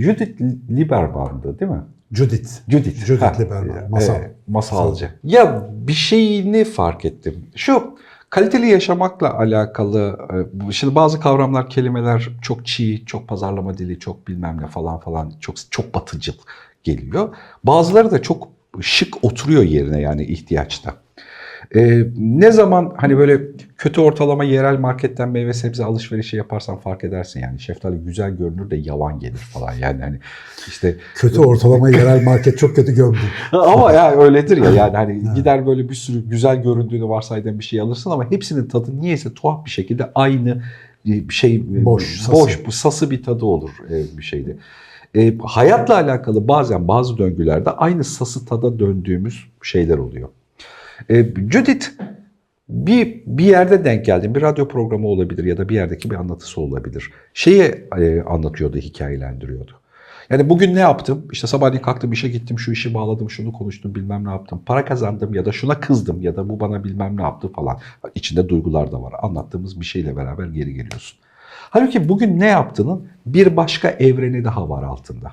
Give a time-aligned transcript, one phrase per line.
[0.00, 1.82] Judith Lieberman'dı değil mi?
[2.12, 2.50] Judith.
[2.68, 3.04] Judith.
[3.06, 4.14] Judith Ha, Lieberman, e, masal.
[4.14, 5.10] e, masalcı.
[5.24, 7.46] Ya bir şeyini fark ettim.
[7.54, 7.96] Şu
[8.30, 10.18] kaliteli yaşamakla alakalı
[10.68, 15.32] e, şimdi bazı kavramlar, kelimeler çok çiğ, çok pazarlama dili, çok bilmem ne falan falan
[15.40, 16.34] çok çok batıcıl
[16.84, 17.34] geliyor.
[17.64, 18.48] Bazıları da çok
[18.80, 20.94] şık oturuyor yerine yani ihtiyaçta.
[21.74, 23.40] Ee, ne zaman hani böyle
[23.78, 28.76] kötü ortalama yerel marketten meyve sebze alışverişi yaparsan fark edersin yani şeftali güzel görünür de
[28.76, 30.18] yavan gelir falan yani hani
[30.68, 33.18] işte Kötü ortalama yerel market çok kötü gömdü.
[33.52, 37.80] ama ya öyledir ya yani hani gider böyle bir sürü güzel göründüğünü varsaydığın bir şey
[37.80, 40.62] alırsın ama hepsinin tadı niyeyse tuhaf bir şekilde aynı
[41.30, 42.32] şey Boş, sası.
[42.32, 44.56] boş bu sası bir tadı olur e, bir şeyde.
[45.16, 50.28] E, hayatla alakalı bazen bazı döngülerde aynı sası tada döndüğümüz şeyler oluyor.
[51.10, 51.86] E, Judith
[52.68, 54.34] bir bir yerde denk geldim.
[54.34, 57.12] Bir radyo programı olabilir ya da bir yerdeki bir anlatısı olabilir.
[57.34, 57.62] Şeyi
[57.98, 59.72] e, anlatıyordu, hikayelendiriyordu.
[60.30, 61.26] Yani bugün ne yaptım?
[61.32, 64.62] İşte sabahleyin kalktım işe gittim, şu işi bağladım, şunu konuştum, bilmem ne yaptım.
[64.66, 67.78] Para kazandım ya da şuna kızdım ya da bu bana bilmem ne yaptı falan.
[68.14, 69.14] İçinde duygular da var.
[69.22, 71.18] Anlattığımız bir şeyle beraber geri geliyorsun.
[71.70, 75.32] Halbuki bugün ne yaptığının bir başka evreni daha var altında.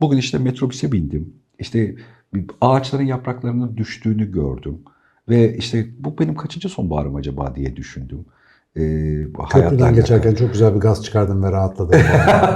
[0.00, 1.32] Bugün işte metrobüse bindim.
[1.58, 1.94] İşte
[2.60, 4.82] ağaçların yapraklarının düştüğünü gördüm.
[5.28, 8.26] Ve işte bu benim kaçıncı sonbaharım acaba diye düşündüm.
[8.78, 9.94] Ee, Köprüden alakalı.
[10.00, 12.00] geçerken çok güzel bir gaz çıkardım ve rahatladım.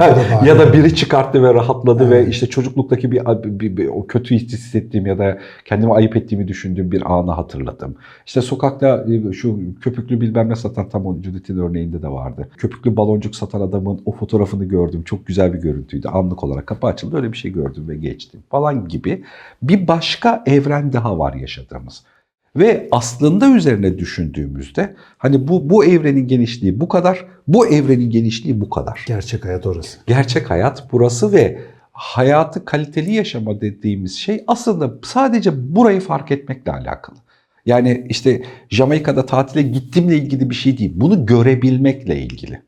[0.03, 2.29] Da ya da biri çıkarttı ve rahatladı ve Evet.
[2.29, 3.21] işte çocukluktaki bir,
[3.61, 7.95] bir- bir- o kötü hissettiğim ya da kendimi ayıp ettiğimi düşündüğüm bir anı hatırladım.
[8.27, 12.49] İşte sokakta e, şu köpüklü bilmem ne satan tam o Judith'in örneğinde de vardı.
[12.57, 15.03] Köpüklü baloncuk satan adamın o fotoğrafını gördüm.
[15.03, 16.09] Çok güzel bir görüntüydü.
[16.09, 19.25] Anlık olarak kapı açıldı öyle bir şey gördüm ve geçtim falan gibi
[19.63, 22.03] bir başka evren daha var yaşadığımız.
[22.57, 28.71] Ve aslında üzerine düşündüğümüzde hani bu bu evrenin genişliği bu kadar, bu evrenin genişliği bu
[28.71, 29.05] kadar.
[29.07, 29.99] Gerçek hayat orası.
[30.07, 31.59] Gerçek hayat burası ve
[31.93, 37.17] hayatı kaliteli yaşama dediğimiz şey aslında sadece burayı fark etmekle alakalı.
[37.67, 40.93] Yani işte Jamaika'da tatile gittimle ilgili bir şey değil.
[40.95, 42.63] Bunu görebilmekle ilgili.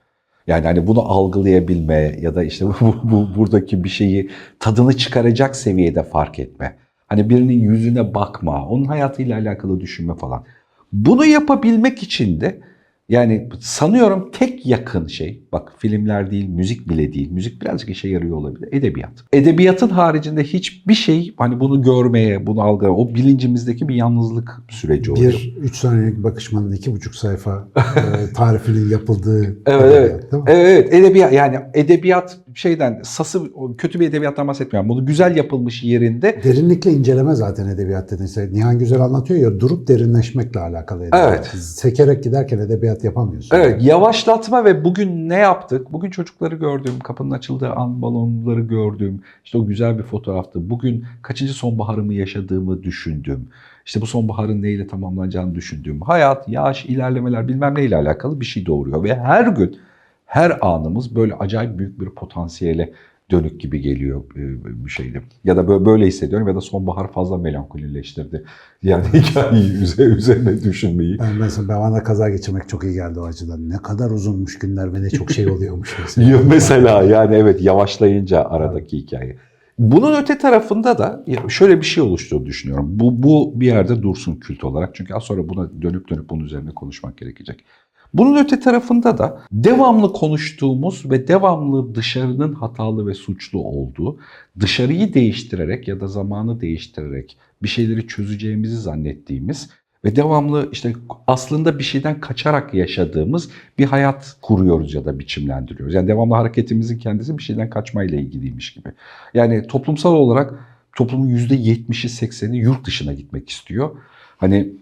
[0.47, 6.03] Yani hani bunu algılayabilme ya da işte bu, bu buradaki bir şeyi tadını çıkaracak seviyede
[6.03, 6.77] fark etme.
[7.15, 10.45] Hani birinin yüzüne bakma, onun hayatıyla alakalı düşünme falan.
[10.93, 12.61] Bunu yapabilmek için de
[13.09, 18.37] yani sanıyorum tek yakın şey, bak filmler değil, müzik bile değil, müzik birazcık işe yarıyor
[18.37, 19.13] olabilir, edebiyat.
[19.33, 25.33] Edebiyatın haricinde hiçbir şey hani bunu görmeye, bunu algılamaya, o bilincimizdeki bir yalnızlık süreci oluyor.
[25.33, 30.45] Bir üç saniyelik bakışmanın iki buçuk sayfa e, tarifinin yapıldığı Evet edebiyat, evet.
[30.49, 33.43] evet edebiyat yani edebiyat şeyden sası
[33.79, 34.89] kötü bir edebiyattan bahsetmiyorum.
[34.89, 38.53] Bunu güzel yapılmış yerinde Derinlikle inceleme zaten edebiyat dediğin şey.
[38.53, 41.29] Nihan Güzel anlatıyor ya durup derinleşmekle alakalı edebiyat.
[41.29, 41.63] Evet.
[41.63, 43.57] Sekerek giderken edebiyat yapamıyorsun.
[43.57, 45.93] Evet, yavaşlatma ve bugün ne yaptık?
[45.93, 49.21] Bugün çocukları gördüm, kapının açıldığı an balonları gördüm.
[49.45, 50.71] İşte o güzel bir fotoğraftı.
[50.71, 53.49] Bugün kaçıncı sonbaharımı yaşadığımı düşündüm.
[53.87, 56.01] İşte bu sonbaharın neyle tamamlanacağını düşündüm.
[56.01, 59.05] Hayat, yaş, ilerlemeler bilmem neyle alakalı bir şey doğuruyor.
[59.05, 59.77] Ve her gün,
[60.25, 62.93] her anımız böyle acayip büyük bir potansiyele
[63.31, 65.23] dönük gibi geliyor e, bir şeyde.
[65.45, 68.45] Ya da böyle, böyle hissediyorum ya da sonbahar fazla melankolileştirdi.
[68.83, 71.19] Yani hikayeyi üze- üzerine düşünmeyi.
[71.19, 73.71] Ben mesela ben bana kaza geçirmek çok iyi geldi o açıdan.
[73.71, 76.41] Ne kadar uzunmuş günler ve ne çok şey oluyormuş mesela.
[76.49, 79.37] Mesela yani evet yavaşlayınca aradaki hikaye.
[79.79, 82.87] Bunun öte tarafında da şöyle bir şey oluştuğunu düşünüyorum.
[82.91, 84.95] Bu, bu bir yerde dursun kült olarak.
[84.95, 87.65] Çünkü az sonra buna dönüp dönüp bunun üzerine konuşmak gerekecek.
[88.15, 94.19] Bunun öte tarafında da devamlı konuştuğumuz ve devamlı dışarının hatalı ve suçlu olduğu,
[94.61, 99.71] dışarıyı değiştirerek ya da zamanı değiştirerek bir şeyleri çözeceğimizi zannettiğimiz
[100.05, 100.93] ve devamlı işte
[101.27, 105.95] aslında bir şeyden kaçarak yaşadığımız bir hayat kuruyoruz ya da biçimlendiriyoruz.
[105.95, 108.89] Yani devamlı hareketimizin kendisi bir şeyden kaçmayla ilgiliymiş gibi.
[109.35, 110.55] Yani toplumsal olarak
[110.97, 113.91] toplumun %70'i 80'i yurt dışına gitmek istiyor.
[114.37, 114.73] Hani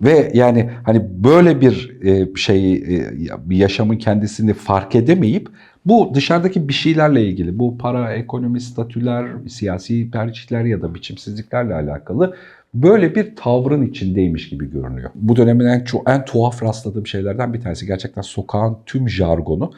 [0.00, 3.12] ve yani hani böyle bir e, şey e,
[3.50, 5.48] yaşamın kendisini fark edemeyip
[5.86, 12.36] bu dışarıdaki bir şeylerle ilgili bu para, ekonomi, statüler, siyasi tercihler ya da biçimsizliklerle alakalı
[12.74, 15.10] böyle bir tavrın içindeymiş gibi görünüyor.
[15.14, 19.72] Bu dönemin en, en tuhaf rastladığım şeylerden bir tanesi gerçekten sokağın tüm jargonu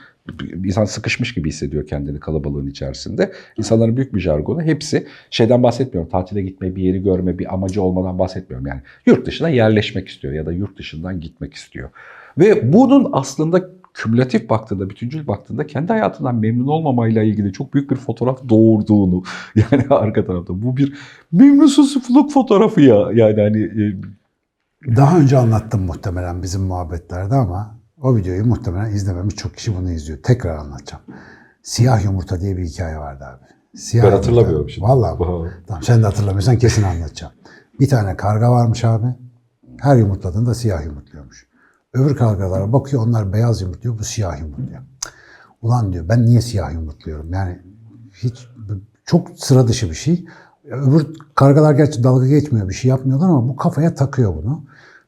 [0.65, 3.33] insan sıkışmış gibi hissediyor kendini kalabalığın içerisinde.
[3.59, 6.11] İnsanların büyük bir jargonu hepsi şeyden bahsetmiyorum.
[6.11, 8.67] Tatile gitme, bir yeri görme, bir amacı olmadan bahsetmiyorum.
[8.67, 11.91] Yani yurt dışına yerleşmek istiyor ya da yurt dışından gitmek istiyor.
[12.39, 17.97] Ve bunun aslında kümülatif baktığında, bütüncül baktığında kendi hayatından memnun olmamayla ilgili çok büyük bir
[17.97, 19.23] fotoğraf doğurduğunu
[19.55, 20.99] yani arka tarafta bu bir
[21.33, 23.97] memnunsuzluk fotoğrafı ya yani hani e,
[24.97, 30.19] Daha önce anlattım muhtemelen bizim muhabbetlerde ama o videoyu muhtemelen izlememiş çok kişi bunu izliyor.
[30.23, 31.03] Tekrar anlatacağım.
[31.63, 33.79] Siyah Yumurta diye bir hikaye vardı abi.
[33.79, 34.29] Siyah Ben yumurta.
[34.29, 34.89] hatırlamıyorum şimdi.
[34.89, 35.19] Vallahi.
[35.67, 37.33] Tamam sen de hatırlamıyorsan kesin anlatacağım.
[37.81, 39.07] Bir tane karga varmış abi.
[39.81, 41.47] Her yumurtladığında siyah yumurtluyormuş.
[41.95, 44.83] Öbür kargalara bakıyor onlar beyaz yumurtluyor bu siyah yumurtluyor.
[45.63, 47.33] Ulan diyor ben niye siyah yumurtluyorum?
[47.33, 47.59] Yani
[48.13, 48.49] hiç
[49.05, 50.25] çok sıra dışı bir şey.
[50.65, 54.65] Öbür kargalar gerçi dalga geçmiyor bir şey yapmıyorlar ama bu kafaya takıyor bunu.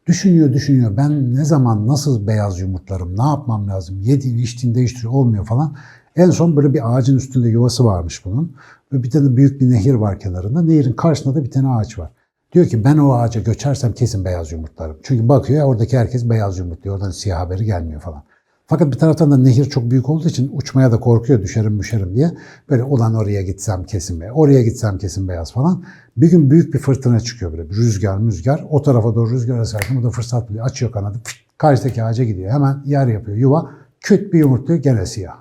[0.06, 5.44] Düşünüyor düşünüyor ben ne zaman nasıl beyaz yumurtlarım ne yapmam lazım yediğin içtiğin değiştiriyor olmuyor
[5.44, 5.76] falan.
[6.16, 8.56] En son böyle bir ağacın üstünde yuvası varmış bunun.
[8.92, 10.62] Ve bir tane büyük bir nehir var kenarında.
[10.62, 12.10] Nehirin karşısında da bir tane ağaç var.
[12.54, 14.96] Diyor ki ben o ağaca göçersem kesin beyaz yumurtlarım.
[15.02, 16.96] Çünkü bakıyor ya oradaki herkes beyaz yumurtluyor.
[16.96, 18.22] Oradan siyah haberi gelmiyor falan.
[18.66, 22.30] Fakat bir taraftan da nehir çok büyük olduğu için uçmaya da korkuyor düşerim müşerim diye.
[22.70, 25.84] Böyle ulan oraya gitsem kesin beyaz, oraya gitsem kesin beyaz falan.
[26.16, 28.66] Bir gün büyük bir fırtına çıkıyor böyle bir rüzgar müzgar.
[28.70, 30.64] O tarafa doğru rüzgar eserken bu da fırsat buluyor.
[30.64, 32.52] Açıyor kanadı fıt, karşıdaki ağaca gidiyor.
[32.52, 33.70] Hemen yer yapıyor yuva.
[34.00, 35.36] Küt bir yumurtluyor gene siyah.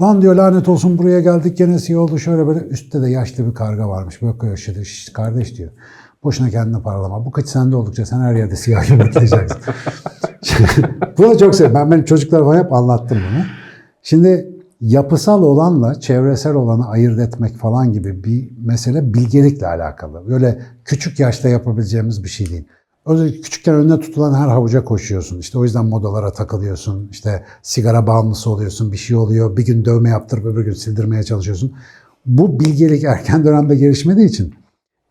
[0.00, 2.60] Lan diyor lanet olsun buraya geldik gene siyah oldu şöyle böyle.
[2.60, 4.22] Üstte de yaşlı bir karga varmış.
[4.22, 5.70] Böyle şişe, kardeş diyor.
[6.24, 7.26] Boşuna kendini paralama.
[7.26, 9.58] Bu kaç sende oldukça sen her yerde siyah yumurtlayacaksın.
[11.18, 11.80] Bunu çok seviyorum.
[11.80, 13.44] Ben benim çocuklara falan hep anlattım bunu.
[14.02, 20.28] Şimdi yapısal olanla çevresel olanı ayırt etmek falan gibi bir mesele bilgelikle alakalı.
[20.28, 22.64] Böyle küçük yaşta yapabileceğimiz bir şey değil.
[23.06, 25.38] Öyle küçükken önüne tutulan her havuca koşuyorsun.
[25.38, 27.08] İşte o yüzden modalara takılıyorsun.
[27.10, 28.92] İşte sigara bağımlısı oluyorsun.
[28.92, 29.56] Bir şey oluyor.
[29.56, 31.72] Bir gün dövme yaptırıp öbür gün sildirmeye çalışıyorsun.
[32.26, 34.54] Bu bilgelik erken dönemde gelişmediği için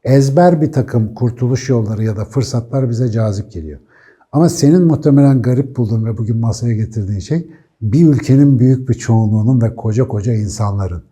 [0.08, 3.80] ezber bir takım kurtuluş yolları ya da fırsatlar bize cazip geliyor.
[4.32, 7.48] Ama senin muhtemelen garip bulduğun ve bugün masaya getirdiğin şey
[7.82, 11.04] bir ülkenin büyük bir çoğunluğunun ve koca koca insanların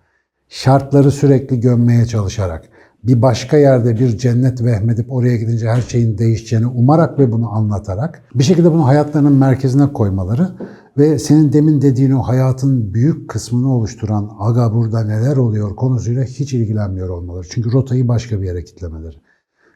[0.50, 2.65] şartları sürekli gömmeye çalışarak
[3.03, 8.21] bir başka yerde bir cennet vehmedip oraya gidince her şeyin değişeceğini umarak ve bunu anlatarak
[8.36, 10.50] bir şekilde bunu hayatlarının merkezine koymaları
[10.97, 16.53] ve senin demin dediğin o hayatın büyük kısmını oluşturan aga burada neler oluyor konusuyla hiç
[16.53, 17.47] ilgilenmiyor olmaları.
[17.50, 19.15] Çünkü rotayı başka bir yere kitlemeleri.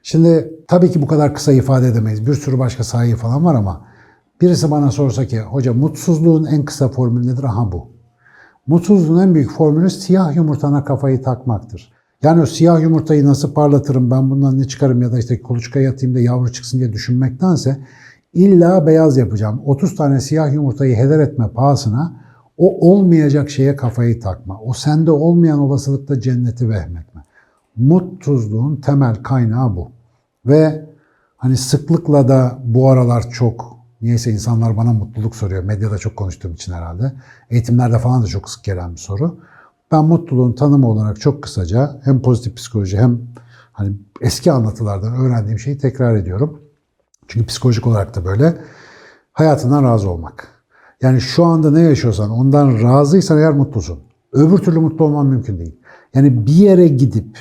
[0.04, 2.28] Şimdi tabii ki bu kadar kısa ifade edemeyiz.
[2.28, 3.86] Bir sürü başka sayı falan var ama
[4.42, 7.44] birisi bana sorsa ki hoca mutsuzluğun en kısa formülü nedir?
[7.44, 7.88] Aha bu.
[8.68, 11.92] Mutsuzluğun en büyük formülü siyah yumurtana kafayı takmaktır.
[12.24, 16.16] Yani o siyah yumurtayı nasıl parlatırım, ben bundan ne çıkarım ya da işte kuluçkaya yatayım
[16.16, 17.86] da yavru çıksın diye düşünmektense
[18.34, 19.62] illa beyaz yapacağım.
[19.66, 22.20] 30 tane siyah yumurtayı heder etme pahasına
[22.58, 24.60] o olmayacak şeye kafayı takma.
[24.62, 27.24] O sende olmayan olasılıkta cenneti vehmetme.
[27.76, 29.92] Mutsuzluğun temel kaynağı bu.
[30.46, 30.86] Ve
[31.38, 35.64] hani sıklıkla da bu aralar çok niyeyse insanlar bana mutluluk soruyor.
[35.64, 37.14] Medyada çok konuştuğum için herhalde.
[37.50, 39.38] Eğitimlerde falan da çok sık gelen bir soru.
[39.92, 43.20] Ben mutluluğun tanımı olarak çok kısaca hem pozitif psikoloji hem
[43.72, 43.92] hani
[44.22, 46.62] eski anlatılardan öğrendiğim şeyi tekrar ediyorum.
[47.30, 48.58] Çünkü psikolojik olarak da böyle
[49.34, 50.48] hayatından razı olmak.
[51.02, 54.00] Yani şu anda ne yaşıyorsan ondan razıysan eğer mutlusun.
[54.34, 55.76] Öbür türlü mutlu olman mümkün değil.
[56.14, 57.38] Yani bir yere gidip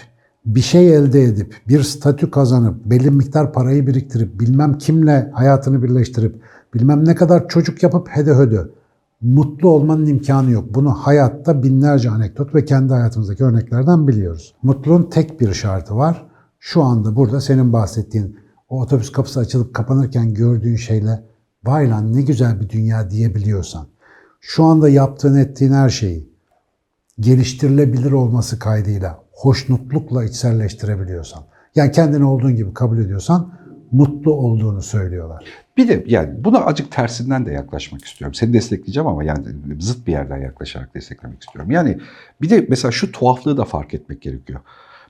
[0.46, 6.43] bir şey elde edip, bir statü kazanıp, belli miktar parayı biriktirip, bilmem kimle hayatını birleştirip,
[6.75, 8.69] bilmem ne kadar çocuk yapıp hede hödö.
[9.20, 10.64] Mutlu olmanın imkanı yok.
[10.75, 14.55] Bunu hayatta binlerce anekdot ve kendi hayatımızdaki örneklerden biliyoruz.
[14.62, 16.26] Mutluluğun tek bir şartı var.
[16.61, 18.38] Şu anda burada senin bahsettiğin
[18.69, 21.23] o otobüs kapısı açılıp kapanırken gördüğün şeyle
[21.65, 23.87] vay lan ne güzel bir dünya diyebiliyorsan,
[24.41, 26.33] şu anda yaptığın ettiğin her şeyi
[27.21, 33.59] geliştirilebilir olması kaydıyla hoşnutlukla içselleştirebiliyorsan, yani kendini olduğun gibi kabul ediyorsan
[33.93, 35.45] mutlu olduğunu söylüyorlar.
[35.76, 38.35] Bir de yani buna acık tersinden de yaklaşmak istiyorum.
[38.35, 39.47] Seni destekleyeceğim ama yani
[39.81, 41.71] zıt bir yerden yaklaşarak desteklemek istiyorum.
[41.71, 41.99] Yani
[42.43, 44.61] bir de mesela şu tuhaflığı da fark etmek gerekiyor.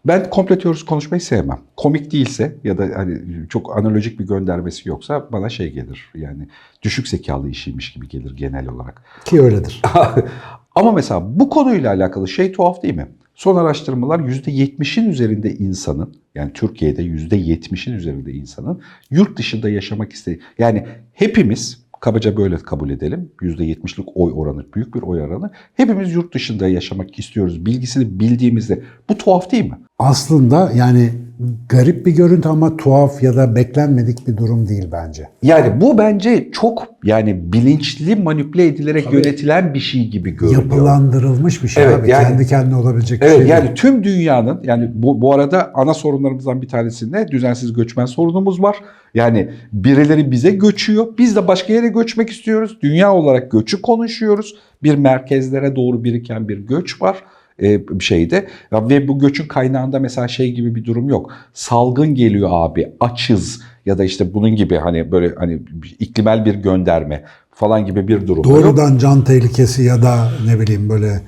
[0.04, 1.60] Ben komplo teorisi konuşmayı sevmem.
[1.76, 6.10] Komik değilse ya da hani çok analojik bir göndermesi yoksa bana şey gelir.
[6.14, 6.48] Yani
[6.82, 9.02] düşük zekalı işiymiş gibi gelir genel olarak.
[9.24, 9.82] Ki öyledir.
[10.74, 13.06] Ama mesela bu konuyla alakalı şey tuhaf değil mi?
[13.34, 20.86] Son araştırmalar %70'in üzerinde insanın, yani Türkiye'de %70'in üzerinde insanın yurt dışında yaşamak istediği, yani
[21.12, 26.68] hepimiz, kabaca böyle kabul edelim, %70'lik oy oranı, büyük bir oy oranı, hepimiz yurt dışında
[26.68, 28.82] yaşamak istiyoruz bilgisini bildiğimizde.
[29.08, 29.78] Bu tuhaf değil mi?
[29.98, 31.27] Aslında yani
[31.68, 35.28] garip bir görüntü ama tuhaf ya da beklenmedik bir durum değil bence.
[35.42, 40.62] Yani bu bence çok yani bilinçli manipüle edilerek yönetilen bir şey gibi görünüyor.
[40.62, 42.10] Yapılandırılmış bir şey Evet, abi.
[42.10, 43.50] yani- Kendi kendine olabilecek bir Evet şey değil.
[43.54, 48.76] yani tüm dünyanın yani bu, bu arada ana sorunlarımızdan bir tanesinde düzensiz göçmen sorunumuz var.
[49.14, 51.06] Yani birileri bize göçüyor.
[51.18, 52.78] Biz de başka yere göçmek istiyoruz.
[52.82, 54.54] Dünya olarak göçü konuşuyoruz.
[54.82, 57.16] Bir merkezlere doğru biriken bir göç var
[57.62, 61.30] e, bir şeyde ve bu göçün kaynağında mesela şey gibi bir durum yok.
[61.52, 65.62] Salgın geliyor abi, açız ya da işte bunun gibi hani böyle hani
[65.98, 68.44] iklimel bir gönderme falan gibi bir durum.
[68.44, 68.58] da yok.
[68.58, 71.20] Doğrudan can tehlikesi ya da ne bileyim böyle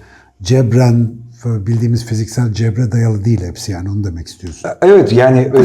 [0.42, 1.10] cebren
[1.44, 4.70] bildiğimiz fiziksel cebre dayalı değil hepsi yani onu demek istiyorsun.
[4.82, 5.60] Evet yani e,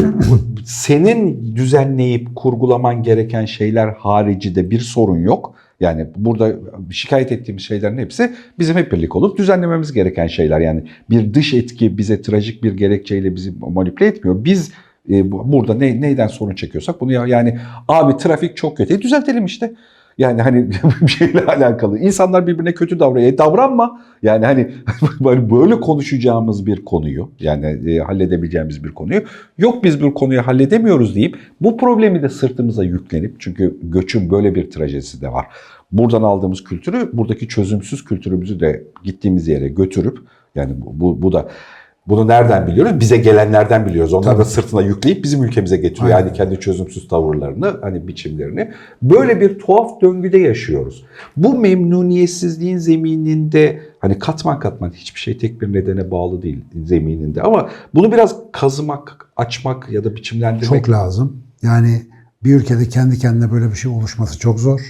[0.65, 5.55] senin düzenleyip kurgulaman gereken şeyler harici de bir sorun yok.
[5.79, 6.53] Yani burada
[6.91, 10.59] şikayet ettiğimiz şeylerin hepsi bizim hep birlik olup düzenlememiz gereken şeyler.
[10.59, 14.45] Yani bir dış etki bize trajik bir gerekçeyle bizi manipüle etmiyor.
[14.45, 14.71] Biz
[15.09, 18.93] e, bu- burada ne, neyden sorun çekiyorsak bunu ya, yani abi trafik çok kötü.
[18.93, 19.73] E, düzeltelim işte.
[20.17, 20.69] Yani hani
[21.01, 21.99] bir şeyle alakalı.
[21.99, 23.33] İnsanlar birbirine kötü davranıyor.
[23.33, 24.01] E, davranma.
[24.21, 24.71] Yani hani
[25.51, 29.21] böyle konuşacağımız bir konuyu yani e, halledebileceğimiz bir konuyu
[29.57, 34.71] yok biz bir konuyu halledemiyoruz deyip bu problemi de sırtımıza yüklenip çünkü göçün böyle bir
[34.71, 35.45] trajedisi de var.
[35.91, 40.19] Buradan aldığımız kültürü buradaki çözümsüz kültürümüzü de gittiğimiz yere götürüp
[40.55, 41.47] yani bu, bu, bu da
[42.07, 42.99] bunu nereden biliyoruz?
[42.99, 44.13] Bize gelenlerden biliyoruz.
[44.13, 46.15] Onlar da sırtına yükleyip bizim ülkemize getiriyor.
[46.15, 46.27] Aynen.
[46.27, 48.71] Yani kendi çözümsüz tavırlarını, hani biçimlerini.
[49.01, 51.05] Böyle bir tuhaf döngüde yaşıyoruz.
[51.37, 57.41] Bu memnuniyetsizliğin zemininde hani katman katman hiçbir şey tek bir nedene bağlı değil zemininde.
[57.41, 61.37] Ama bunu biraz kazımak, açmak ya da biçimlendirmek Çok lazım.
[61.61, 62.01] Yani
[62.43, 64.81] bir ülkede kendi kendine böyle bir şey oluşması çok zor.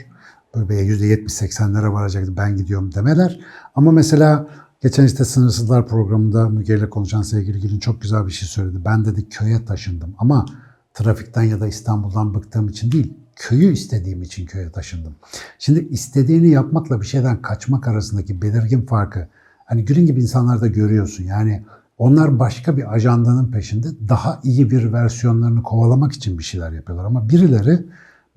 [0.55, 3.39] Böyle bir %70-80'lere varacaktı ben gidiyorum demeler.
[3.75, 4.47] Ama mesela
[4.85, 8.77] geçen işte Sınırsızlar programında Müge ile konuşan sevgili Gül'ün çok güzel bir şey söyledi.
[8.85, 10.45] Ben dedi köye taşındım ama
[10.93, 15.15] trafikten ya da İstanbul'dan bıktığım için değil, köyü istediğim için köye taşındım.
[15.59, 19.27] Şimdi istediğini yapmakla bir şeyden kaçmak arasındaki belirgin farkı
[19.65, 21.23] hani Gül'ün gibi insanlarda görüyorsun.
[21.23, 21.63] Yani
[21.97, 27.05] onlar başka bir ajandanın peşinde daha iyi bir versiyonlarını kovalamak için bir şeyler yapıyorlar.
[27.05, 27.85] Ama birileri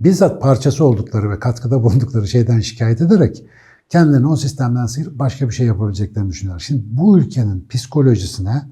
[0.00, 3.44] bizzat parçası oldukları ve katkıda bulundukları şeyden şikayet ederek
[3.88, 6.60] kendilerini o sistemden sıyırıp başka bir şey yapabileceklerini düşünüyorlar.
[6.60, 8.62] Şimdi bu ülkenin psikolojisine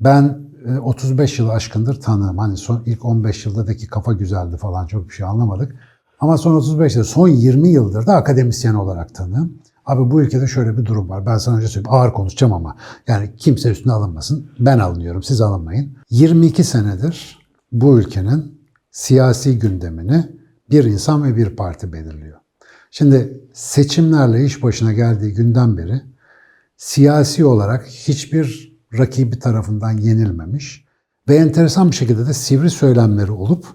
[0.00, 2.38] ben e, 35 yıl aşkındır tanığım.
[2.38, 5.74] Hani son ilk 15 yıldaki kafa güzeldi falan çok bir şey anlamadık.
[6.20, 9.58] Ama son 35 yıl, son 20 yıldır da akademisyen olarak tanığım.
[9.86, 11.26] Abi bu ülkede şöyle bir durum var.
[11.26, 11.94] Ben sana önce söyleyeyim.
[11.94, 12.76] Ağır konuşacağım ama.
[13.06, 14.50] Yani kimse üstüne alınmasın.
[14.60, 15.22] Ben alınıyorum.
[15.22, 15.96] Siz alınmayın.
[16.10, 17.38] 22 senedir
[17.72, 20.24] bu ülkenin siyasi gündemini
[20.70, 22.41] bir insan ve bir parti belirliyor.
[22.94, 26.02] Şimdi seçimlerle iş başına geldiği günden beri
[26.76, 30.84] siyasi olarak hiçbir rakibi tarafından yenilmemiş
[31.28, 33.66] ve enteresan bir şekilde de sivri söylemleri olup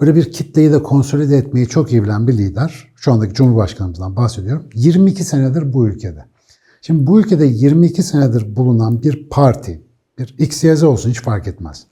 [0.00, 2.92] böyle bir kitleyi de konsolide etmeyi çok iyi bilen bir lider.
[2.96, 4.66] Şu andaki Cumhurbaşkanımızdan bahsediyorum.
[4.74, 6.24] 22 senedir bu ülkede.
[6.82, 9.82] Şimdi bu ülkede 22 senedir bulunan bir parti,
[10.18, 11.86] bir X, Y, Z olsun hiç fark etmez.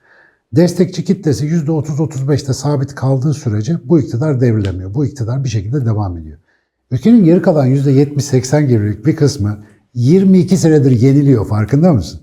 [0.52, 4.94] Destekçi kitlesi %30-35'te sabit kaldığı sürece bu iktidar devrilemiyor.
[4.94, 6.38] Bu iktidar bir şekilde devam ediyor.
[6.92, 9.58] Ülkenin geri kalan %70-80 gibilik bir kısmı
[9.94, 12.20] 22 senedir yeniliyor farkında mısın?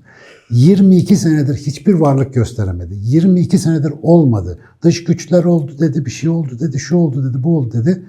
[0.50, 2.96] 22 senedir hiçbir varlık gösteremedi.
[2.98, 4.60] 22 senedir olmadı.
[4.82, 8.04] Dış güçler oldu dedi, bir şey oldu dedi, şu oldu dedi, bu oldu dedi.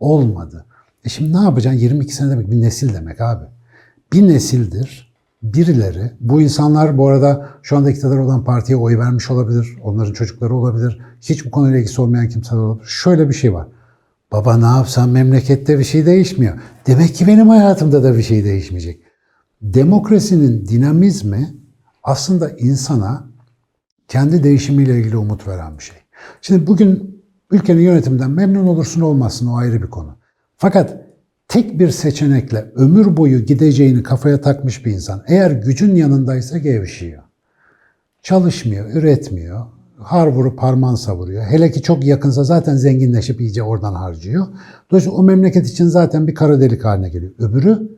[0.00, 0.66] Olmadı.
[1.04, 1.80] E şimdi ne yapacaksın?
[1.80, 3.44] 22 sene demek bir nesil demek abi.
[4.12, 9.76] Bir nesildir birileri, bu insanlar bu arada şu anda iktidar olan partiye oy vermiş olabilir,
[9.82, 12.88] onların çocukları olabilir, hiç bu konuyla ilgisi olmayan kimseler olabilir.
[12.88, 13.66] Şöyle bir şey var.
[14.32, 16.58] Baba ne yapsam memlekette bir şey değişmiyor.
[16.86, 19.02] Demek ki benim hayatımda da bir şey değişmeyecek.
[19.62, 21.54] Demokrasinin dinamizmi
[22.02, 23.26] aslında insana
[24.08, 25.96] kendi değişimiyle ilgili umut veren bir şey.
[26.40, 30.16] Şimdi bugün ülkenin yönetiminden memnun olursun olmazsın o ayrı bir konu.
[30.56, 30.96] Fakat
[31.48, 37.22] tek bir seçenekle ömür boyu gideceğini kafaya takmış bir insan eğer gücün yanındaysa gevşiyor.
[38.22, 39.66] Çalışmıyor, üretmiyor,
[39.98, 41.44] har vurup harman savuruyor.
[41.44, 44.46] Hele ki çok yakınsa zaten zenginleşip iyice oradan harcıyor.
[44.90, 47.32] Dolayısıyla o memleket için zaten bir kara delik haline geliyor.
[47.38, 47.88] Öbürü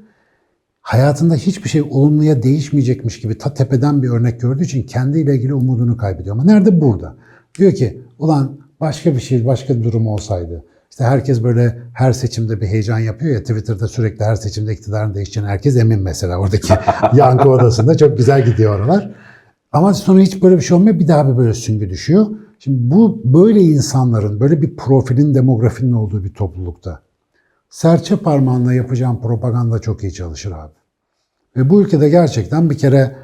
[0.81, 5.97] hayatında hiçbir şey olumluya değişmeyecekmiş gibi ta tepeden bir örnek gördüğü için kendiyle ilgili umudunu
[5.97, 6.37] kaybediyor.
[6.37, 6.81] Ama nerede?
[6.81, 7.17] Burada.
[7.59, 10.65] Diyor ki ulan başka bir şey, başka bir durum olsaydı.
[10.91, 15.51] İşte herkes böyle her seçimde bir heyecan yapıyor ya Twitter'da sürekli her seçimde iktidarın değişeceğine
[15.51, 16.73] herkes emin mesela oradaki
[17.15, 19.11] yankı odasında çok güzel gidiyor oralar.
[19.73, 20.99] Ama sonra hiç böyle bir şey olmuyor.
[20.99, 22.27] Bir daha bir böyle süngü düşüyor.
[22.59, 27.03] Şimdi bu böyle insanların, böyle bir profilin, demografinin olduğu bir toplulukta
[27.71, 30.73] serçe parmağınla yapacağın propaganda çok iyi çalışır abi.
[31.57, 33.17] Ve bu ülkede gerçekten bir kere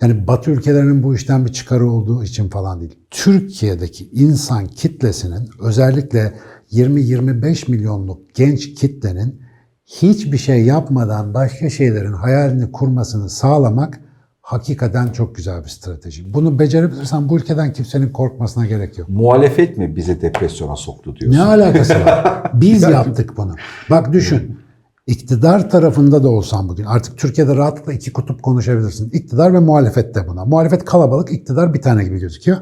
[0.00, 2.98] yani Batı ülkelerinin bu işten bir çıkarı olduğu için falan değil.
[3.10, 6.34] Türkiye'deki insan kitlesinin özellikle
[6.70, 9.40] 20-25 milyonluk genç kitlenin
[9.84, 14.00] hiçbir şey yapmadan başka şeylerin hayalini kurmasını sağlamak
[14.46, 16.34] hakikaten çok güzel bir strateji.
[16.34, 19.08] Bunu becerebilirsen bu ülkeden kimsenin korkmasına gerek yok.
[19.08, 21.40] muhalefet mi bizi depresyona soktu diyorsun?
[21.40, 22.42] Ne alakası var?
[22.54, 23.54] Biz yaptık bunu.
[23.90, 24.58] Bak düşün.
[25.06, 29.10] İktidar tarafında da olsan bugün artık Türkiye'de rahatlıkla iki kutup konuşabilirsin.
[29.10, 30.44] İktidar ve muhalefet de buna.
[30.44, 32.58] Muhalefet kalabalık, iktidar bir tane gibi gözüküyor.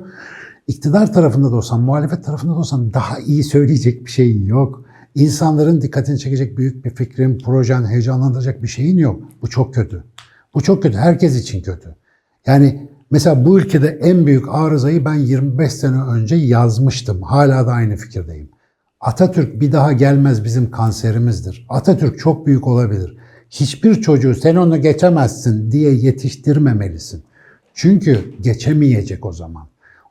[0.67, 4.85] İktidar tarafında da olsan, muhalefet tarafında da olsan daha iyi söyleyecek bir şeyin yok.
[5.15, 9.21] İnsanların dikkatini çekecek büyük bir fikrin, projen, heyecanlandıracak bir şeyin yok.
[9.43, 10.05] Bu çok kötü.
[10.55, 10.99] Bu çok kötü.
[10.99, 11.95] Herkes için kötü.
[12.47, 17.23] Yani mesela bu ülkede en büyük arızayı ben 25 sene önce yazmıştım.
[17.23, 18.51] Hala da aynı fikirdeyim.
[19.01, 21.67] Atatürk bir daha gelmez bizim kanserimizdir.
[21.69, 23.17] Atatürk çok büyük olabilir.
[23.51, 27.25] Hiçbir çocuğu sen onu geçemezsin diye yetiştirmemelisin.
[27.75, 29.69] Çünkü geçemeyecek o zaman.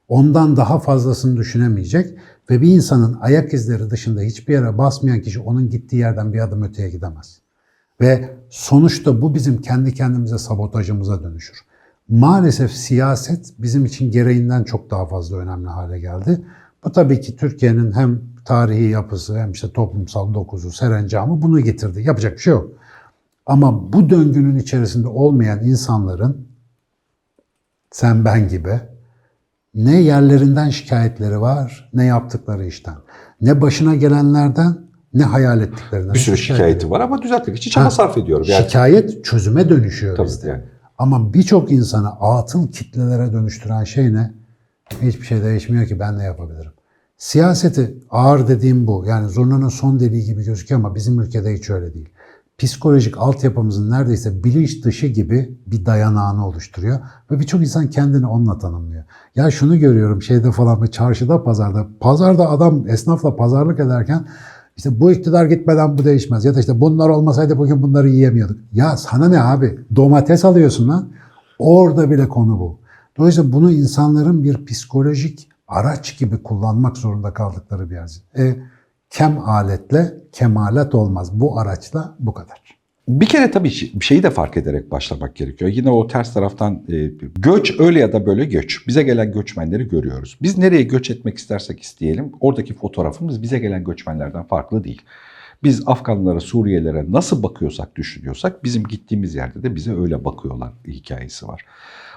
[0.08, 2.18] Ondan daha fazlasını düşünemeyecek
[2.50, 6.64] ve bir insanın ayak izleri dışında hiçbir yere basmayan kişi onun gittiği yerden bir adım
[6.64, 7.43] öteye gidemez.
[8.02, 11.58] Ve sonuçta bu bizim kendi kendimize sabotajımıza dönüşür.
[12.10, 16.46] Maalesef siyaset bizim için gereğinden çok daha fazla önemli hale geldi.
[16.84, 22.02] Bu tabii ki Türkiye'nin hem tarihi yapısı hem işte toplumsal dokuzu, serencamı bunu getirdi.
[22.02, 22.72] Yapacak bir şey yok.
[23.46, 26.48] Ama bu döngünün içerisinde olmayan insanların
[27.92, 28.80] sen ben gibi
[29.76, 32.96] ne yerlerinden şikayetleri var, ne yaptıkları işten.
[33.42, 34.78] Ne başına gelenlerden,
[35.14, 36.14] ne hayal ettiklerinden.
[36.14, 38.46] Bir sürü Şikayet şikayeti var ama düzeltmek için çaba sarf ediyorum.
[38.50, 40.48] Yani, Şikayet çözüme dönüşüyor Tabii, bizde.
[40.48, 40.64] yani.
[40.98, 44.34] Ama birçok insanı atıl kitlelere dönüştüren şey ne?
[45.02, 46.72] Hiçbir şey değişmiyor ki ben ne yapabilirim?
[47.18, 49.06] Siyaseti ağır dediğim bu.
[49.08, 52.10] Yani zurnanın son deliği gibi gözüküyor ama bizim ülkede hiç öyle değil.
[52.58, 57.00] Psikolojik altyapımızın neredeyse bilinç dışı gibi bir dayanağını oluşturuyor.
[57.32, 59.04] Ve birçok insan kendini onunla tanımlıyor.
[59.36, 61.88] Ya şunu görüyorum şeyde falan ve çarşıda pazarda.
[62.00, 64.28] Pazarda adam esnafla pazarlık ederken
[64.76, 66.46] işte bu iktidar gitmeden bu değişmez.
[66.46, 68.58] Ya da işte bunlar olmasaydı bugün bunları yiyemiyorduk.
[68.74, 69.80] Ya sana ne abi?
[69.96, 71.10] Domates alıyorsun lan.
[71.60, 72.80] Orada bile konu bu.
[73.18, 78.22] Dolayısıyla bunu insanların bir psikolojik araç gibi kullanmak zorunda kaldıkları bir yer.
[78.38, 78.56] E,
[79.10, 81.40] kem aletle kemalet olmaz.
[81.40, 82.83] Bu araçla bu kadar.
[83.08, 85.72] Bir kere tabii bir şeyi de fark ederek başlamak gerekiyor.
[85.72, 88.88] Yine o ters taraftan e, göç öyle ya da böyle göç.
[88.88, 90.38] Bize gelen göçmenleri görüyoruz.
[90.42, 95.02] Biz nereye göç etmek istersek isteyelim oradaki fotoğrafımız bize gelen göçmenlerden farklı değil.
[95.64, 101.66] Biz Afganlara, Suriyelilere nasıl bakıyorsak, düşünüyorsak bizim gittiğimiz yerde de bize öyle bakıyorlar hikayesi var.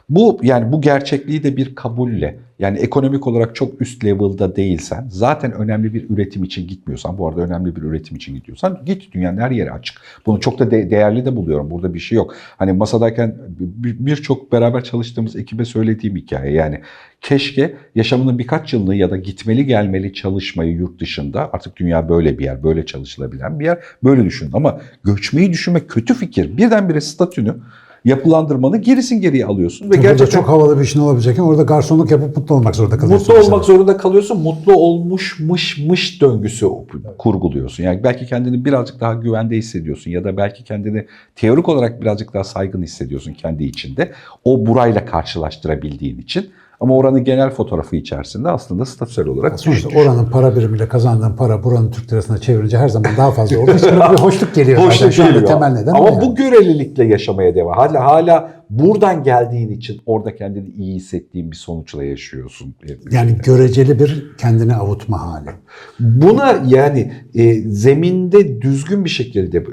[0.09, 5.53] Bu yani bu gerçekliği de bir kabulle yani ekonomik olarak çok üst level'da değilsen zaten
[5.53, 9.51] önemli bir üretim için gitmiyorsan bu arada önemli bir üretim için gidiyorsan git dünyanın her
[9.51, 9.97] yeri açık.
[10.27, 11.71] Bunu çok da de- değerli de buluyorum.
[11.71, 12.35] Burada bir şey yok.
[12.57, 16.81] Hani masadayken bir- birçok beraber çalıştığımız ekibe söylediğim hikaye yani
[17.21, 22.45] keşke yaşamının birkaç yılını ya da gitmeli gelmeli çalışmayı yurt dışında artık dünya böyle bir
[22.45, 23.79] yer, böyle çalışılabilen bir yer.
[24.05, 26.57] Böyle düşün ama göçmeyi düşünmek kötü fikir.
[26.57, 27.55] Birdenbire statünü
[28.07, 32.55] yapılandırmanı gerisin geriye alıyorsun ve gerçekten çok havalı bir işin olabilecekken orada garsonluk yapıp mutlu
[32.55, 33.35] olmak zorunda kalıyorsun.
[33.35, 34.41] Mutlu olmak zorunda kalıyorsun.
[34.41, 36.67] Mutlu olmuşmış döngüsü
[37.19, 37.85] kurguluyorsun.
[37.85, 42.45] Yani belki kendini birazcık daha güvende hissediyorsun ya da belki kendini teorik olarak birazcık daha
[42.45, 44.13] saygın hissediyorsun kendi içinde.
[44.45, 46.51] O burayla karşılaştırabildiğin için.
[46.81, 50.05] Ama oranın genel fotoğrafı içerisinde aslında statüsel olarak Sonuçta düşüyor.
[50.07, 53.89] oranın para birimiyle kazandığın para buranın Türk lirasına çevirince her zaman daha fazla olduğu için
[53.89, 54.79] bir hoşluk geliyor.
[54.91, 55.07] zaten.
[55.07, 55.47] Hoşluk anda geliyor.
[55.47, 57.77] temel neden Ama bu görelilikle yaşamaya devam.
[57.77, 62.75] Hala, hala buradan geldiğin için orada kendini iyi hissettiğin bir sonuçla yaşıyorsun.
[63.11, 65.51] Yani göreceli bir kendini avutma hali.
[66.01, 69.65] Buna yani e, zeminde düzgün bir şekilde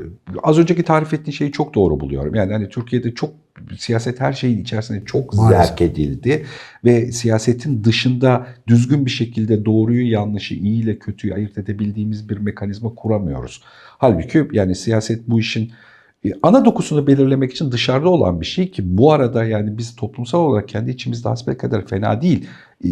[0.43, 2.35] az önceki tarif ettiğin şeyi çok doğru buluyorum.
[2.35, 3.33] Yani hani Türkiye'de çok
[3.77, 5.67] siyaset her şeyin içerisinde çok Maalesef.
[5.67, 6.45] zerk edildi
[6.85, 12.95] ve siyasetin dışında düzgün bir şekilde doğruyu yanlışı, iyi ile kötüyü ayırt edebildiğimiz bir mekanizma
[12.95, 13.61] kuramıyoruz.
[13.97, 15.71] Halbuki yani siyaset bu işin e,
[16.43, 20.67] ana dokusunu belirlemek için dışarıda olan bir şey ki bu arada yani biz toplumsal olarak
[20.69, 22.47] kendi içimizde hasbelkader fena değil.
[22.85, 22.87] E,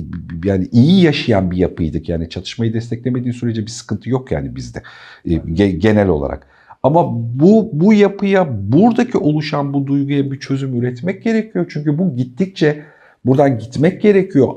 [0.46, 2.10] Yani iyi yaşayan bir yapıydık.
[2.10, 4.84] Yani çatışmayı desteklemediğin sürece bir sıkıntı yok yani bizde
[5.26, 6.48] e, ge- genel olarak.
[6.84, 11.66] Ama bu bu yapıya buradaki oluşan bu duyguya bir çözüm üretmek gerekiyor.
[11.74, 12.82] Çünkü bu gittikçe
[13.26, 14.48] buradan gitmek gerekiyor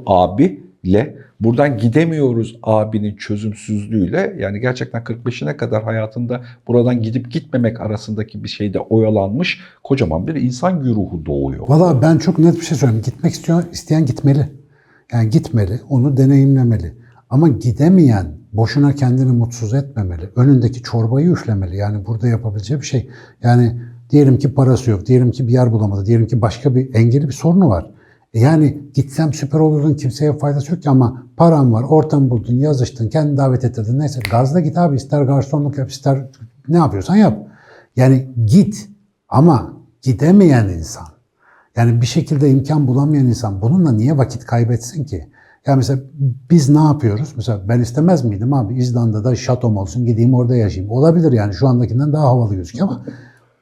[0.84, 1.16] abiyle.
[1.40, 4.36] Buradan gidemiyoruz abinin çözümsüzlüğüyle.
[4.38, 10.82] Yani gerçekten 45'ine kadar hayatında buradan gidip gitmemek arasındaki bir şeyde oyalanmış kocaman bir insan
[10.82, 11.68] güruhu doğuyor.
[11.68, 13.02] Valla ben çok net bir şey söyleyeyim.
[13.04, 14.48] Gitmek istiyor, isteyen gitmeli.
[15.12, 16.94] Yani gitmeli, onu deneyimlemeli.
[17.30, 20.30] Ama gidemeyen boşuna kendini mutsuz etmemeli.
[20.36, 21.76] Önündeki çorbayı üflemeli.
[21.76, 23.08] Yani burada yapabileceği bir şey.
[23.42, 27.28] Yani diyelim ki parası yok, diyelim ki bir yer bulamadı, diyelim ki başka bir engeli
[27.28, 27.90] bir sorunu var.
[28.34, 33.36] Yani gitsem süper olurdun kimseye faydası yok ki ama paran var, ortam buldun, yazıştın, kendini
[33.36, 33.98] davet ettirdin.
[33.98, 36.26] Neyse gazla git abi ister garsonluk yap ister
[36.68, 37.38] ne yapıyorsan yap.
[37.96, 38.88] Yani git
[39.28, 41.06] ama gidemeyen insan
[41.76, 45.28] yani bir şekilde imkan bulamayan insan bununla niye vakit kaybetsin ki?
[45.66, 46.00] Ya mesela
[46.50, 47.32] biz ne yapıyoruz?
[47.36, 50.92] Mesela ben istemez miydim abi İzlanda'da şatom olsun gideyim orada yaşayayım.
[50.92, 53.04] Olabilir yani şu andakinden daha havalı gözüküyor ama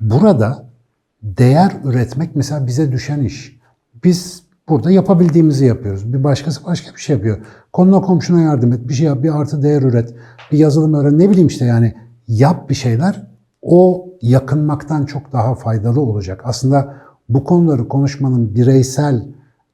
[0.01, 0.65] burada
[1.23, 3.61] değer üretmek mesela bize düşen iş.
[4.05, 4.42] Biz
[4.73, 6.13] burada yapabildiğimizi yapıyoruz.
[6.13, 7.39] Bir başkası başka bir şey yapıyor.
[7.73, 10.15] Konuna komşuna yardım et, bir şey yap, bir artı değer üret,
[10.53, 11.95] bir yazılım öğren, ne bileyim işte yani
[12.29, 13.27] yap bir şeyler.
[13.63, 16.41] O yakınmaktan çok daha faydalı olacak.
[16.45, 16.95] Aslında
[17.29, 19.29] Bu konuları konuşmanın bireysel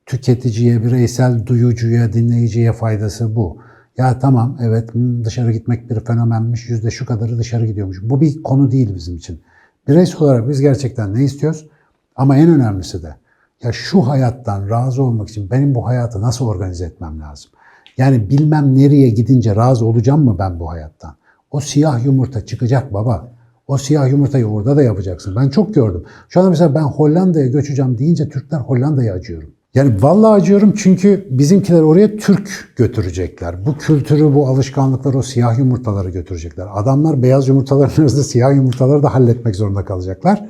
[0.06, 3.58] tüketiciye, bireysel duyucuya, dinleyiciye faydası bu.
[3.96, 7.98] Ya tamam evet hmm, dışarı gitmek bir fenomenmiş, yüzde şu kadarı dışarı gidiyormuş.
[8.02, 9.40] Bu bir konu değil bizim için.
[9.88, 11.68] Bireysel olarak biz gerçekten ne istiyoruz?
[12.16, 13.14] Ama en önemlisi de
[13.62, 17.50] ya şu hayattan razı olmak için benim bu hayatı nasıl organize etmem lazım?
[17.96, 21.14] Yani bilmem nereye gidince razı olacağım mı ben bu hayattan?
[21.50, 23.28] O siyah yumurta çıkacak baba.
[23.66, 25.36] O siyah yumurtayı orada da yapacaksın.
[25.36, 26.04] Ben çok gördüm.
[26.28, 29.50] Şu anda mesela ben Hollanda'ya göçeceğim deyince Türkler Hollanda'ya acıyorum.
[29.74, 33.66] Yani vallahi acıyorum çünkü bizimkiler oraya Türk götürecekler.
[33.66, 36.66] Bu kültürü, bu alışkanlıkları, o siyah yumurtaları götürecekler.
[36.72, 40.48] Adamlar beyaz yumurtaların arasında siyah yumurtaları da halletmek zorunda kalacaklar.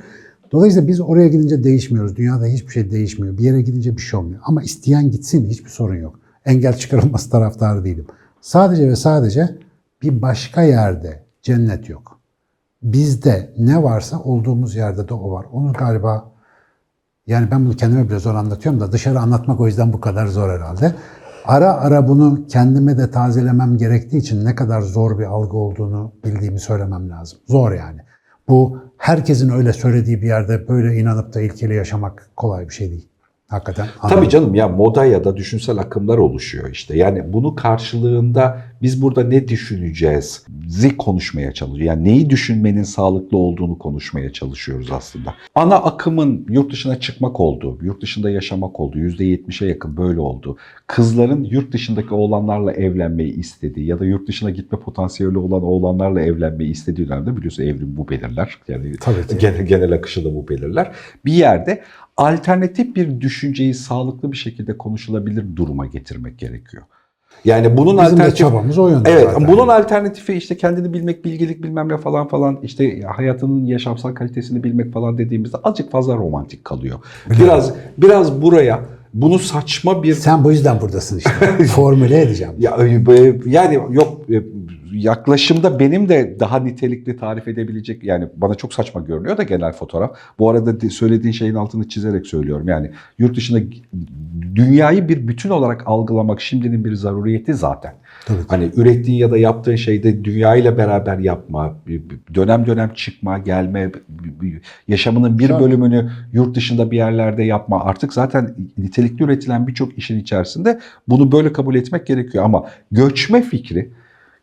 [0.53, 2.17] Dolayısıyla biz oraya gidince değişmiyoruz.
[2.17, 3.39] Dünyada hiçbir şey değişmiyor.
[3.39, 4.41] Bir yere gidince bir şey olmuyor.
[4.45, 6.21] Ama isteyen gitsin hiçbir sorun yok.
[6.45, 8.07] Engel çıkarılması taraftarı değilim.
[8.41, 9.59] Sadece ve sadece
[10.03, 12.21] bir başka yerde cennet yok.
[12.83, 15.47] Bizde ne varsa olduğumuz yerde de o var.
[15.53, 16.33] Onu galiba
[17.27, 20.51] yani ben bunu kendime bile zor anlatıyorum da dışarı anlatmak o yüzden bu kadar zor
[20.51, 20.95] herhalde.
[21.45, 26.61] Ara ara bunu kendime de tazelemem gerektiği için ne kadar zor bir algı olduğunu bildiğimi
[26.61, 27.39] söylemem lazım.
[27.47, 28.01] Zor yani.
[28.49, 33.09] Bu herkesin öyle söylediği bir yerde böyle inanıp da ilkeli yaşamak kolay bir şey değil.
[33.49, 33.87] Hakikaten.
[34.09, 36.97] Tabii canım ya moda ya da düşünsel akımlar oluşuyor işte.
[36.97, 40.47] Yani bunu karşılığında biz burada ne düşüneceğiz?
[40.69, 41.87] Zi konuşmaya çalışıyoruz.
[41.87, 45.35] Yani neyi düşünmenin sağlıklı olduğunu konuşmaya çalışıyoruz aslında.
[45.55, 50.57] Ana akımın yurt dışına çıkmak olduğu, yurt dışında yaşamak olduğu, %70'e yakın böyle oldu.
[50.87, 56.71] Kızların yurt dışındaki oğlanlarla evlenmeyi istediği ya da yurt dışına gitme potansiyeli olan oğlanlarla evlenmeyi
[56.71, 58.59] istediği dönemde biliyorsun evrim bu belirler.
[58.69, 60.93] Yani Tabii genel, genel akışı da bu belirler.
[61.25, 61.83] Bir yerde
[62.17, 66.83] alternatif bir düşünceyi sağlıklı bir şekilde konuşulabilir duruma getirmek gerekiyor.
[67.45, 69.49] Yani bunun Bizim de alternatif çabamız o yönde Evet, zaten.
[69.49, 74.93] bunun alternatifi işte kendini bilmek, bilgilik bilmem ne falan falan işte hayatının yaşamsal kalitesini bilmek
[74.93, 76.99] falan dediğimizde azıcık fazla romantik kalıyor.
[77.31, 78.81] Biraz biraz buraya
[79.15, 81.31] bunu saçma bir Sen bu yüzden buradasın işte.
[81.75, 82.53] Formüle edeceğim.
[82.59, 84.43] ya e, yani yok e,
[84.93, 90.17] yaklaşımda benim de daha nitelikli tarif edebilecek yani bana çok saçma görünüyor da genel fotoğraf.
[90.39, 92.69] Bu arada söylediğin şeyin altını çizerek söylüyorum.
[92.69, 93.61] Yani yurt dışında
[94.55, 97.95] dünyayı bir bütün olarak algılamak şimdinin bir zaruriyeti zaten.
[98.27, 98.39] Tabii.
[98.49, 101.77] Hani ürettiğin ya da yaptığın şeyde dünyayla beraber yapma,
[102.35, 103.91] dönem dönem çıkma, gelme,
[104.89, 107.85] yaşamının bir bölümünü yurt dışında bir yerlerde yapma.
[107.85, 112.45] Artık zaten nitelikli üretilen birçok işin içerisinde bunu böyle kabul etmek gerekiyor.
[112.45, 113.91] Ama göçme fikri,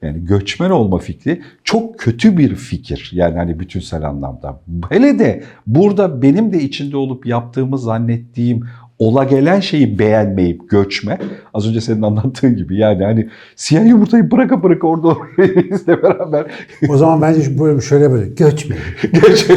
[0.02, 3.10] yani göçmen olma fikri çok kötü bir fikir.
[3.14, 4.62] Yani hani bütünsel anlamda.
[4.90, 8.66] Hele de burada benim de içinde olup yaptığımı zannettiğim
[9.00, 11.20] ola gelen şeyi beğenmeyip göçme.
[11.54, 15.18] Az önce senin anlattığın gibi yani hani siyah yumurtayı bıraka bıraka orada
[15.72, 16.46] bizle beraber
[16.90, 18.76] O zaman bence böyle şöyle böyle göçme.
[19.14, 19.56] göçme.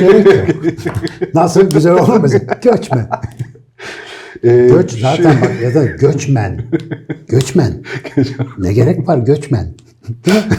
[1.35, 2.59] Nasıl güzel olur mesela?
[2.62, 3.09] Göçme.
[4.44, 6.62] Ee, Göç zaten bak ya da göçmen.
[7.29, 7.83] Göçmen.
[8.59, 9.74] Ne gerek var göçmen?
[10.27, 10.57] Değil mi?